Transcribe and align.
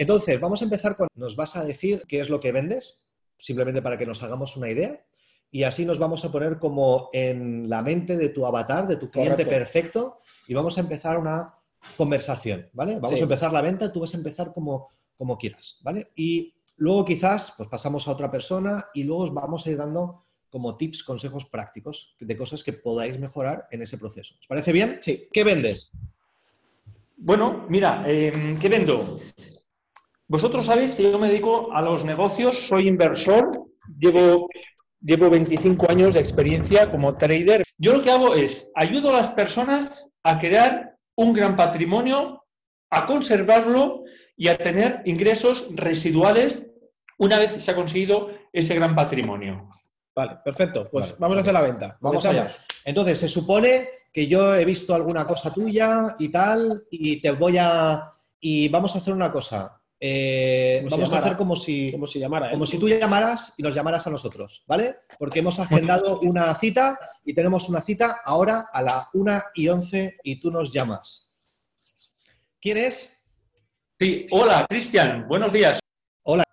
Entonces, 0.00 0.40
vamos 0.40 0.62
a 0.62 0.64
empezar 0.64 0.96
con, 0.96 1.08
nos 1.14 1.36
vas 1.36 1.56
a 1.56 1.62
decir 1.62 2.04
qué 2.08 2.20
es 2.20 2.30
lo 2.30 2.40
que 2.40 2.52
vendes, 2.52 3.02
simplemente 3.36 3.82
para 3.82 3.98
que 3.98 4.06
nos 4.06 4.22
hagamos 4.22 4.56
una 4.56 4.70
idea, 4.70 5.04
y 5.50 5.64
así 5.64 5.84
nos 5.84 5.98
vamos 5.98 6.24
a 6.24 6.32
poner 6.32 6.58
como 6.58 7.10
en 7.12 7.68
la 7.68 7.82
mente 7.82 8.16
de 8.16 8.30
tu 8.30 8.46
avatar, 8.46 8.88
de 8.88 8.96
tu 8.96 9.10
cliente 9.10 9.44
Correcto. 9.44 9.50
perfecto, 9.50 10.16
y 10.48 10.54
vamos 10.54 10.78
a 10.78 10.80
empezar 10.80 11.18
una 11.18 11.52
conversación, 11.98 12.70
¿vale? 12.72 12.94
Vamos 12.94 13.10
Sí. 13.10 13.18
a 13.20 13.24
empezar 13.24 13.52
la 13.52 13.60
venta, 13.60 13.92
tú 13.92 14.00
vas 14.00 14.14
a 14.14 14.16
empezar 14.16 14.54
como, 14.54 14.88
como 15.18 15.36
quieras, 15.36 15.76
¿vale? 15.82 16.12
Y 16.16 16.54
luego 16.78 17.04
quizás 17.04 17.52
pues 17.58 17.68
pasamos 17.68 18.08
a 18.08 18.12
otra 18.12 18.30
persona 18.30 18.86
y 18.94 19.02
luego 19.04 19.24
os 19.24 19.34
vamos 19.34 19.66
a 19.66 19.70
ir 19.70 19.76
dando 19.76 20.24
como 20.48 20.78
tips, 20.78 21.02
consejos 21.02 21.44
prácticos 21.44 22.16
de 22.18 22.36
cosas 22.38 22.64
que 22.64 22.72
podáis 22.72 23.18
mejorar 23.18 23.68
en 23.70 23.82
ese 23.82 23.98
proceso. 23.98 24.34
¿Os 24.40 24.46
parece 24.46 24.72
bien? 24.72 24.98
Sí. 25.02 25.28
¿Qué 25.30 25.44
vendes? 25.44 25.90
Bueno, 27.18 27.66
mira, 27.68 28.02
eh, 28.06 28.56
¿qué 28.58 28.68
vendo? 28.70 29.18
Vosotros 30.30 30.66
sabéis 30.66 30.94
que 30.94 31.02
yo 31.02 31.18
me 31.18 31.26
dedico 31.26 31.72
a 31.72 31.82
los 31.82 32.04
negocios, 32.04 32.56
soy 32.68 32.86
inversor, 32.86 33.50
llevo, 33.98 34.48
llevo 35.00 35.28
25 35.28 35.90
años 35.90 36.14
de 36.14 36.20
experiencia 36.20 36.88
como 36.88 37.16
trader. 37.16 37.64
Yo 37.76 37.94
lo 37.94 38.00
que 38.00 38.12
hago 38.12 38.36
es 38.36 38.70
ayudo 38.76 39.10
a 39.10 39.14
las 39.14 39.30
personas 39.30 40.12
a 40.22 40.38
crear 40.38 40.96
un 41.16 41.32
gran 41.32 41.56
patrimonio, 41.56 42.44
a 42.90 43.06
conservarlo 43.06 44.04
y 44.36 44.46
a 44.46 44.56
tener 44.56 45.02
ingresos 45.04 45.66
residuales 45.72 46.64
una 47.18 47.36
vez 47.36 47.50
se 47.50 47.68
ha 47.68 47.74
conseguido 47.74 48.30
ese 48.52 48.76
gran 48.76 48.94
patrimonio. 48.94 49.68
Vale, 50.14 50.38
perfecto. 50.44 50.88
Pues 50.88 51.06
Vale. 51.06 51.16
vamos 51.18 51.38
a 51.38 51.40
hacer 51.40 51.54
la 51.54 51.60
venta. 51.62 51.98
Vamos 52.00 52.24
Comenzamos. 52.24 52.52
allá. 52.54 52.64
Entonces, 52.84 53.18
se 53.18 53.28
supone 53.28 53.88
que 54.12 54.28
yo 54.28 54.54
he 54.54 54.64
visto 54.64 54.94
alguna 54.94 55.26
cosa 55.26 55.52
tuya 55.52 56.14
y 56.20 56.28
tal, 56.28 56.84
y 56.88 57.20
te 57.20 57.32
voy 57.32 57.58
a. 57.58 58.12
Y 58.38 58.68
vamos 58.68 58.94
a 58.94 59.00
hacer 59.00 59.12
una 59.12 59.32
cosa. 59.32 59.79
Eh, 60.02 60.82
vamos 60.90 61.12
a 61.12 61.18
hacer 61.18 61.36
como 61.36 61.54
si, 61.54 61.92
Como 61.92 62.06
si 62.06 62.18
llamara. 62.18 62.48
¿eh? 62.48 62.52
como 62.52 62.64
si 62.64 62.78
tú 62.78 62.88
llamaras 62.88 63.52
y 63.58 63.62
nos 63.62 63.74
llamaras 63.74 64.06
a 64.06 64.10
nosotros, 64.10 64.64
¿vale? 64.66 64.96
Porque 65.18 65.40
hemos 65.40 65.58
agendado 65.58 66.20
una 66.20 66.54
cita 66.54 66.98
y 67.22 67.34
tenemos 67.34 67.68
una 67.68 67.82
cita 67.82 68.22
ahora 68.24 68.70
a 68.72 68.80
la 68.80 69.08
1 69.12 69.42
y 69.54 69.68
11 69.68 70.16
y 70.24 70.40
tú 70.40 70.50
nos 70.50 70.72
llamas. 70.72 71.30
¿Quién 72.58 72.78
es? 72.78 73.14
Sí, 73.98 74.26
hola, 74.30 74.66
Cristian, 74.66 75.28
buenos 75.28 75.52
días. 75.52 75.78
Hola. 76.22 76.44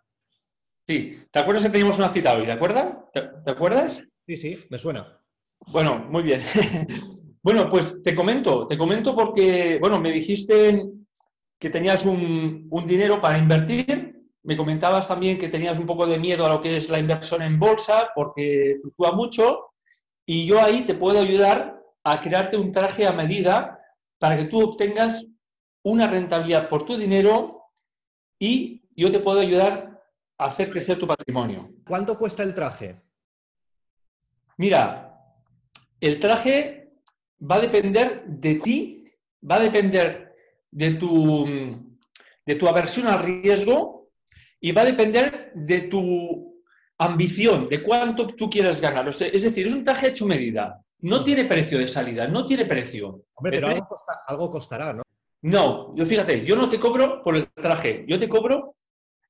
Sí, 0.86 1.18
¿te 1.32 1.40
acuerdas 1.40 1.64
que 1.64 1.70
teníamos 1.70 1.98
una 2.00 2.10
cita 2.10 2.34
hoy? 2.34 2.46
¿De 2.46 2.52
acuerdo? 2.52 3.10
¿Te, 3.14 3.22
te 3.46 3.52
acuerdas? 3.52 4.04
Sí, 4.26 4.36
sí, 4.36 4.66
me 4.70 4.78
suena. 4.78 5.22
Bueno, 5.68 6.00
muy 6.10 6.24
bien. 6.24 6.42
bueno, 7.42 7.70
pues 7.70 8.04
te 8.04 8.14
comento, 8.14 8.68
te 8.68 8.78
comento 8.78 9.16
porque, 9.16 9.78
bueno, 9.80 10.02
me 10.02 10.12
dijiste 10.12 10.84
que 11.60 11.70
tenías 11.70 12.06
un, 12.06 12.68
un 12.70 12.88
dinero 12.88 13.22
para 13.22 13.38
invertir. 13.38 14.16
Me 14.44 14.56
comentabas 14.56 15.08
también 15.08 15.38
que 15.38 15.50
tenías 15.50 15.78
un 15.78 15.86
poco 15.86 16.06
de 16.06 16.20
miedo 16.20 16.46
a 16.46 16.50
lo 16.50 16.62
que 16.62 16.78
es 16.78 16.90
la 16.90 17.00
inversión 17.00 17.42
en 17.42 17.60
bolsa 17.60 18.10
porque 18.16 18.76
fluctúa 18.82 19.12
mucho. 19.12 19.72
Y 20.26 20.46
yo 20.46 20.62
ahí 20.62 20.86
te 20.86 20.94
puedo 20.94 21.20
ayudar 21.20 21.82
a 22.04 22.22
crearte 22.22 22.58
un 22.58 22.72
traje 22.72 23.06
a 23.06 23.12
medida 23.12 23.80
para 24.20 24.38
que 24.38 24.46
tú 24.46 24.60
obtengas 24.60 25.26
una 25.84 26.08
rentabilidad 26.08 26.70
por 26.70 26.86
tu 26.86 26.98
dinero 26.98 27.72
y 28.40 28.84
yo 28.96 29.12
te 29.12 29.20
puedo 29.20 29.40
ayudar 29.40 30.04
a 30.38 30.46
hacer 30.46 30.70
crecer 30.70 30.98
tu 30.98 31.08
patrimonio. 31.08 31.72
¿Cuánto 31.88 32.18
cuesta 32.18 32.44
el 32.44 32.54
traje? 32.54 33.02
Mira, 34.58 35.34
el 36.00 36.20
traje 36.20 36.94
va 37.40 37.56
a 37.56 37.60
depender 37.60 38.26
de 38.26 38.56
ti, 38.56 39.06
va 39.50 39.56
a 39.56 39.60
depender 39.60 40.27
de 40.72 40.92
tu, 40.92 41.46
de 42.46 42.56
tu 42.56 42.68
aversión 42.68 43.08
al 43.08 43.20
riesgo 43.24 44.10
y 44.60 44.72
va 44.72 44.82
a 44.82 44.86
depender 44.86 45.52
de 45.56 45.82
tu 45.82 46.64
ambición, 46.98 47.68
de 47.70 47.84
cuánto 47.84 48.28
tú 48.28 48.50
quieras 48.50 48.82
ganar. 48.82 49.08
O 49.08 49.14
sea, 49.14 49.28
es 49.28 49.44
decir, 49.44 49.68
es 49.68 49.74
un 49.74 49.84
traje 49.84 50.08
hecho 50.08 50.26
medida. 50.26 50.82
No 51.00 51.24
tiene 51.24 51.46
precio 51.46 51.78
de 51.78 51.88
salida, 51.88 52.28
no 52.28 52.46
tiene 52.46 52.66
precio. 52.66 53.24
Hombre, 53.36 53.52
pero 53.52 53.68
algo, 53.68 53.88
costa- 53.88 54.22
algo 54.28 54.50
costará, 54.50 54.94
¿no? 54.94 55.04
No, 55.44 55.96
yo 55.96 56.06
fíjate, 56.06 56.44
yo 56.44 56.56
no 56.56 56.68
te 56.68 56.80
cobro 56.80 57.22
por 57.24 57.36
el 57.36 57.48
traje, 57.54 58.04
yo 58.08 58.18
te 58.18 58.28
cobro 58.28 58.76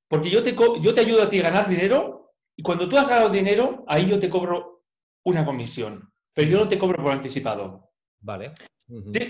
porque 0.08 0.30
yo 0.30 0.42
te, 0.42 0.56
yo 0.81 0.94
te 0.94 1.02
ayudo 1.02 1.24
a 1.24 1.28
ti 1.28 1.40
a 1.40 1.44
ganar 1.44 1.68
dinero 1.68 2.31
y 2.56 2.64
cuando 2.64 2.88
tú 2.88 2.97
has 2.97 3.09
ganado 3.09 3.30
dinero, 3.30 3.84
ahí 3.88 4.08
yo 4.09 4.18
te 4.18 4.30
cobro 4.30 4.84
una 5.26 5.46
comisión, 5.46 6.09
pero 6.34 6.50
yo 6.50 6.58
no 6.59 6.68
te 6.70 6.78
cobro 6.80 7.03
por 7.03 7.12
anticipado. 7.12 7.92
Vale. 8.22 8.53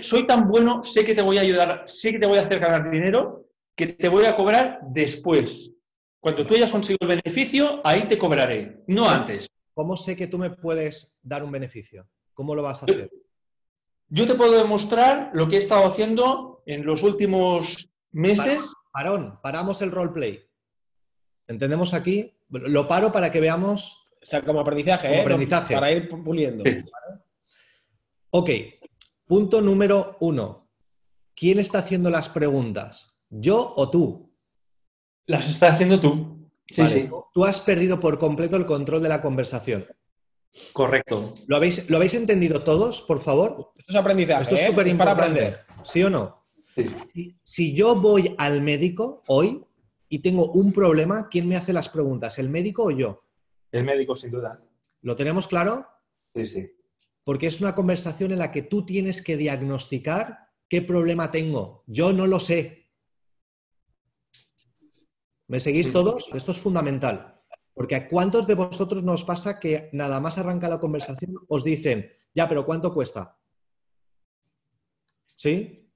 Soy 0.02 0.26
tan 0.26 0.48
bueno, 0.48 0.82
sé 0.84 1.04
que 1.04 1.14
te 1.14 1.22
voy 1.22 1.38
a 1.38 1.40
ayudar, 1.40 1.84
sé 1.86 2.12
que 2.12 2.18
te 2.18 2.26
voy 2.26 2.38
a 2.38 2.42
hacer 2.42 2.60
ganar 2.60 2.90
dinero, 2.90 3.46
que 3.74 3.88
te 3.88 4.08
voy 4.08 4.24
a 4.24 4.36
cobrar 4.36 4.80
después. 4.90 5.72
Cuando 6.20 6.46
tú 6.46 6.54
hayas 6.54 6.70
conseguido 6.70 6.98
el 7.02 7.20
beneficio, 7.20 7.80
ahí 7.84 8.06
te 8.06 8.18
cobraré, 8.18 8.82
no 8.86 9.08
antes. 9.08 9.48
¿Cómo 9.74 9.96
sé 9.96 10.16
que 10.16 10.26
tú 10.26 10.38
me 10.38 10.50
puedes 10.50 11.14
dar 11.22 11.42
un 11.42 11.52
beneficio? 11.52 12.08
¿Cómo 12.34 12.54
lo 12.54 12.62
vas 12.62 12.82
a 12.82 12.86
hacer? 12.86 13.10
Yo 14.08 14.26
te 14.26 14.34
puedo 14.34 14.52
demostrar 14.52 15.30
lo 15.34 15.48
que 15.48 15.56
he 15.56 15.58
estado 15.58 15.86
haciendo 15.86 16.62
en 16.66 16.84
los 16.84 17.02
últimos 17.02 17.88
meses. 18.10 18.74
Parón, 18.92 19.38
paramos 19.42 19.82
el 19.82 19.90
roleplay. 19.90 20.44
¿Entendemos 21.46 21.94
aquí? 21.94 22.34
Lo 22.50 22.88
paro 22.88 23.12
para 23.12 23.30
que 23.30 23.40
veamos. 23.40 24.10
O 24.20 24.24
sea, 24.24 24.42
como 24.42 24.60
aprendizaje, 24.60 25.08
Como 25.08 25.20
¿eh? 25.20 25.22
aprendizaje. 25.22 25.74
Para 25.74 25.92
ir 25.92 26.08
puliendo. 26.08 26.64
Sí. 26.64 26.78
Ok, 28.30 28.50
punto 29.28 29.60
número 29.60 30.16
uno. 30.20 30.68
¿Quién 31.36 31.60
está 31.60 31.78
haciendo 31.78 32.10
las 32.10 32.28
preguntas? 32.28 33.12
¿Yo 33.30 33.74
o 33.76 33.90
tú? 33.90 34.34
Las 35.26 35.48
estás 35.48 35.74
haciendo 35.74 36.00
tú. 36.00 36.50
Sí, 36.66 36.82
Vale, 36.82 36.94
sí. 36.94 37.08
tú- 37.32 37.44
has 37.44 37.60
perdido 37.60 38.00
por 38.00 38.18
completo 38.18 38.56
el 38.56 38.66
control 38.66 39.02
de 39.02 39.08
la 39.08 39.20
conversación. 39.22 39.86
Correcto. 40.72 41.34
¿Lo 41.46 41.56
habéis, 41.56 41.88
¿lo 41.90 41.96
habéis 41.98 42.14
entendido 42.14 42.64
todos, 42.64 43.02
por 43.02 43.20
favor? 43.20 43.72
Esto 43.76 43.92
es 43.92 43.96
aprendizaje. 43.96 44.42
Esto 44.42 44.54
es 44.54 44.62
¿eh? 44.62 44.66
súper 44.66 44.76
para 44.76 44.90
importante. 44.90 45.22
aprender. 45.46 45.60
¿Sí 45.84 46.02
o 46.02 46.10
no? 46.10 46.44
Si, 47.12 47.36
si 47.42 47.74
yo 47.74 47.94
voy 47.96 48.34
al 48.38 48.62
médico 48.62 49.22
hoy 49.28 49.64
y 50.08 50.20
tengo 50.20 50.50
un 50.52 50.72
problema, 50.72 51.28
¿quién 51.28 51.46
me 51.48 51.56
hace 51.56 51.72
las 51.72 51.88
preguntas? 51.88 52.38
¿El 52.38 52.48
médico 52.48 52.84
o 52.84 52.90
yo? 52.90 53.22
El 53.72 53.84
médico, 53.84 54.14
sin 54.14 54.30
duda. 54.30 54.60
¿Lo 55.02 55.14
tenemos 55.14 55.46
claro? 55.46 55.86
Sí, 56.34 56.46
sí. 56.46 56.70
Porque 57.28 57.48
es 57.48 57.60
una 57.60 57.74
conversación 57.74 58.32
en 58.32 58.38
la 58.38 58.50
que 58.50 58.62
tú 58.62 58.86
tienes 58.86 59.20
que 59.20 59.36
diagnosticar 59.36 60.48
qué 60.66 60.80
problema 60.80 61.30
tengo. 61.30 61.84
Yo 61.86 62.10
no 62.10 62.26
lo 62.26 62.40
sé. 62.40 62.90
¿Me 65.46 65.60
seguís 65.60 65.92
todos? 65.92 66.30
Esto 66.32 66.52
es 66.52 66.56
fundamental. 66.56 67.38
Porque 67.74 67.96
a 67.96 68.08
cuántos 68.08 68.46
de 68.46 68.54
vosotros 68.54 69.02
nos 69.02 69.24
pasa 69.24 69.60
que 69.60 69.90
nada 69.92 70.20
más 70.20 70.38
arranca 70.38 70.70
la 70.70 70.80
conversación 70.80 71.34
os 71.48 71.64
dicen, 71.64 72.10
ya, 72.34 72.48
pero 72.48 72.64
¿cuánto 72.64 72.94
cuesta? 72.94 73.38
¿Sí? 75.36 75.92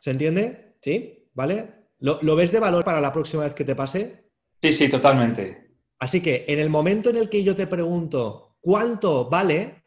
¿Se 0.00 0.12
entiende? 0.12 0.76
¿Sí? 0.82 1.32
¿Vale? 1.34 1.88
¿Lo, 1.98 2.22
lo 2.22 2.36
ves 2.36 2.52
de 2.52 2.60
valor 2.60 2.84
para 2.84 3.00
la 3.00 3.12
próxima 3.12 3.42
vez 3.42 3.54
que 3.54 3.64
te 3.64 3.74
pase? 3.74 4.30
Sí, 4.62 4.72
sí, 4.72 4.88
totalmente. 4.88 5.80
Así 5.98 6.22
que 6.22 6.44
en 6.46 6.60
el 6.60 6.70
momento 6.70 7.10
en 7.10 7.16
el 7.16 7.28
que 7.28 7.42
yo 7.42 7.56
te 7.56 7.66
pregunto 7.66 8.56
cuánto 8.60 9.28
vale, 9.28 9.85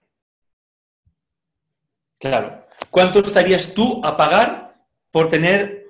Claro. 2.20 2.66
¿Cuánto 2.90 3.20
estarías 3.20 3.74
tú 3.74 4.02
a 4.04 4.16
pagar 4.18 4.76
por 5.12 5.30
tener, 5.30 5.86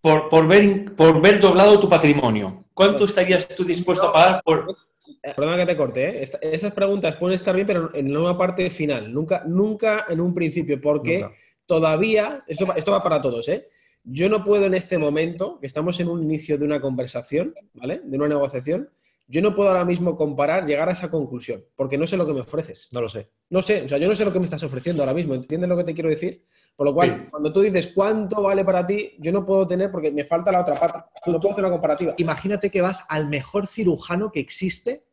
por, 0.00 0.28
por 0.28 0.46
ver, 0.46 0.94
por 0.94 1.20
ver 1.20 1.40
doblado 1.40 1.78
tu 1.80 1.88
patrimonio? 1.88 2.64
¿Cuánto 2.74 3.04
estarías 3.04 3.48
tú 3.48 3.64
dispuesto 3.64 4.08
a 4.08 4.12
pagar 4.12 4.42
por... 4.44 4.76
Eh, 5.22 5.32
Perdona 5.36 5.56
que 5.58 5.66
te 5.66 5.76
corte, 5.76 6.04
¿eh? 6.08 6.22
Esta- 6.22 6.38
esas 6.38 6.72
preguntas 6.72 7.16
pueden 7.16 7.34
estar 7.34 7.54
bien, 7.54 7.66
pero 7.66 7.90
en 7.94 8.16
una 8.16 8.36
parte 8.36 8.68
final, 8.70 9.12
nunca, 9.12 9.42
nunca 9.46 10.06
en 10.08 10.20
un 10.20 10.32
principio, 10.34 10.80
porque 10.80 11.20
Nunca. 11.20 11.34
todavía, 11.66 12.42
esto 12.46 12.66
va, 12.66 12.74
esto 12.74 12.92
va 12.92 13.02
para 13.02 13.20
todos, 13.20 13.48
¿eh? 13.48 13.68
Yo 14.04 14.28
no 14.28 14.42
puedo 14.42 14.64
en 14.66 14.74
este 14.74 14.98
momento, 14.98 15.58
que 15.60 15.66
estamos 15.66 16.00
en 16.00 16.08
un 16.08 16.22
inicio 16.22 16.58
de 16.58 16.64
una 16.64 16.80
conversación, 16.80 17.54
¿vale? 17.74 18.00
De 18.04 18.16
una 18.16 18.28
negociación, 18.28 18.88
yo 19.32 19.40
no 19.40 19.54
puedo 19.54 19.70
ahora 19.70 19.86
mismo 19.86 20.14
comparar, 20.14 20.66
llegar 20.66 20.90
a 20.90 20.92
esa 20.92 21.10
conclusión, 21.10 21.64
porque 21.74 21.96
no 21.96 22.06
sé 22.06 22.18
lo 22.18 22.26
que 22.26 22.34
me 22.34 22.40
ofreces. 22.42 22.90
no 22.92 23.00
lo 23.00 23.08
sé. 23.08 23.30
No 23.48 23.62
sé, 23.62 23.80
o 23.80 23.88
sea, 23.88 23.96
yo 23.96 24.06
no 24.06 24.14
sé 24.14 24.26
lo 24.26 24.32
que 24.32 24.38
me 24.38 24.44
estás 24.44 24.62
ofreciendo 24.62 25.02
ahora 25.02 25.14
mismo, 25.14 25.32
¿entiendes 25.34 25.70
lo 25.70 25.76
que 25.78 25.84
te 25.84 25.94
quiero 25.94 26.10
decir? 26.10 26.44
Por 26.76 26.86
lo 26.86 26.92
cual, 26.92 27.16
Sí. 27.16 27.30
cuando 27.30 27.50
tú 27.50 27.62
dices 27.62 27.92
cuánto 27.94 28.42
vale 28.42 28.62
para 28.62 28.86
ti, 28.86 29.14
yo 29.18 29.32
no 29.32 29.46
puedo 29.46 29.66
tener 29.66 29.90
porque 29.90 30.10
me 30.10 30.26
falta 30.26 30.52
la 30.52 30.60
otra 30.60 30.74
pata. 30.74 31.10
No 31.26 31.40
puedo 31.40 31.52
hacer 31.52 31.64
una 31.64 31.72
comparativa. 31.72 32.14
Imagínate 32.18 32.70
que 32.70 32.82
vas 32.82 33.06
al 33.08 33.26
mejor 33.28 33.66
cirujano 33.66 34.30
que 34.30 34.40
existe, 34.40 35.06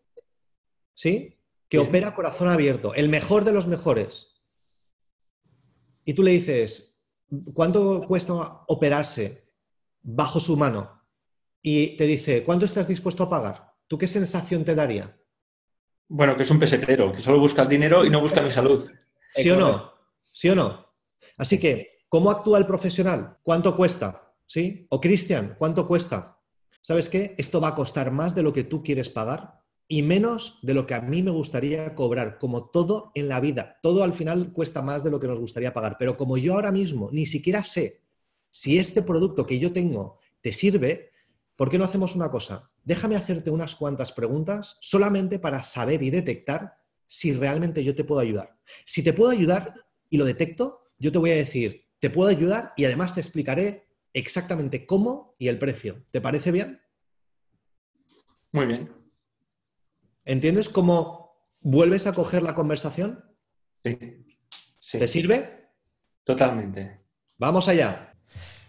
¿sí? 0.93 1.37
Que 1.69 1.79
opera 1.79 2.13
corazón 2.13 2.49
abierto, 2.49 2.93
el 2.95 3.07
mejor 3.07 3.45
de 3.45 3.53
los 3.53 3.67
mejores. 3.67 4.35
Y 6.03 6.13
tú 6.13 6.23
le 6.23 6.31
dices, 6.31 6.99
¿cuánto 7.53 8.01
cuesta 8.01 8.33
operarse 8.67 9.45
bajo 10.01 10.41
su 10.41 10.57
mano? 10.57 11.03
Y 11.61 11.95
te 11.95 12.05
dice, 12.05 12.43
¿cuánto 12.43 12.65
estás 12.65 12.85
dispuesto 12.85 13.23
a 13.23 13.29
pagar? 13.29 13.68
¿Tú 13.89 13.97
qué 13.97 14.07
sensación 14.07 14.63
te 14.63 14.73
daría? 14.73 15.13
Bueno, 16.07 16.37
que 16.37 16.43
es 16.43 16.51
un 16.51 16.59
pesetero, 16.59 17.11
que 17.11 17.19
solo 17.19 17.39
busca 17.39 17.63
el 17.63 17.67
dinero 17.67 18.05
y 18.05 18.09
no 18.09 18.21
busca 18.21 18.41
mi 18.41 18.51
salud. 18.51 18.89
¿Sí 19.35 19.49
o 19.49 19.57
no? 19.57 19.91
¿Sí 20.23 20.47
o 20.47 20.55
no? 20.55 20.93
Así 21.35 21.59
que, 21.59 22.05
¿cómo 22.07 22.31
actúa 22.31 22.57
el 22.57 22.65
profesional? 22.65 23.37
¿Cuánto 23.43 23.75
cuesta? 23.75 24.29
¿sí? 24.49 24.87
O 24.89 24.99
Cristian, 24.99 25.55
¿cuánto 25.57 25.87
cuesta? 25.87 26.39
¿Sabes 26.81 27.07
qué? 27.07 27.35
Esto 27.37 27.61
va 27.61 27.69
a 27.69 27.75
costar 27.75 28.11
más 28.11 28.33
de 28.33 28.41
lo 28.41 28.51
que 28.51 28.63
tú 28.63 28.83
quieres 28.83 29.07
pagar 29.07 29.61
y 29.87 30.01
menos 30.01 30.59
de 30.63 30.73
lo 30.73 30.87
que 30.87 30.95
a 30.95 31.01
mí 31.01 31.21
me 31.21 31.31
gustaría 31.31 31.93
cobrar, 31.93 32.39
como 32.39 32.69
todo 32.69 33.11
en 33.13 33.27
la 33.27 33.39
vida. 33.39 33.79
Todo 33.83 34.03
al 34.03 34.13
final 34.13 34.51
cuesta 34.51 34.81
más 34.81 35.03
de 35.03 35.11
lo 35.11 35.19
que 35.19 35.27
nos 35.27 35.39
gustaría 35.39 35.73
pagar, 35.73 35.97
pero 35.99 36.17
como 36.17 36.37
yo 36.37 36.55
ahora 36.55 36.71
mismo 36.71 37.09
ni 37.11 37.25
siquiera 37.25 37.63
sé 37.63 38.01
si 38.49 38.79
este 38.79 39.03
producto 39.03 39.45
que 39.45 39.59
yo 39.59 39.71
tengo 39.71 40.19
te 40.41 40.51
sirve, 40.51 41.08
¿por 41.59 41.69
qué 41.69 41.77
no 41.77 41.83
hacemos 41.83 42.15
una 42.15 42.31
cosa? 42.31 42.71
Déjame 42.85 43.17
hacerte 43.17 43.51
unas 43.51 43.75
cuantas 43.75 44.13
preguntas 44.13 44.77
solamente 44.79 45.39
para 45.39 45.61
saber 45.61 46.01
y 46.01 46.09
detectar 46.09 46.77
si 47.05 47.33
realmente 47.33 47.83
yo 47.83 47.93
te 47.93 48.05
puedo 48.05 48.21
ayudar. 48.21 48.57
Si 48.85 49.03
te 49.03 49.11
puedo 49.11 49.29
ayudar 49.29 49.73
y 50.09 50.15
lo 50.15 50.23
detecto, 50.23 50.85
yo 50.99 51.11
te 51.11 51.17
voy 51.17 51.31
a 51.31 51.35
decir, 51.35 51.83
te 51.99 52.09
puedo 52.09 52.29
ayudar 52.29 52.71
y 52.77 52.85
además 52.85 53.13
te 53.13 53.19
explicaré 53.19 53.89
exactamente 54.13 54.85
cómo 54.85 55.35
y 55.37 55.49
el 55.49 55.59
precio. 55.59 56.05
¿Te 56.11 56.21
parece 56.21 56.53
bien? 56.53 56.81
Muy 58.53 58.65
bien. 58.65 58.93
¿Entiendes 60.23 60.69
cómo 60.69 61.43
vuelves 61.59 62.07
a 62.07 62.13
coger 62.13 62.41
la 62.41 62.55
conversación? 62.55 63.35
Sí. 63.83 64.25
sí. 64.47 64.97
¿Te 64.97 65.09
sirve? 65.09 65.71
Totalmente. 66.23 67.01
Vamos 67.37 67.67
allá. 67.67 68.08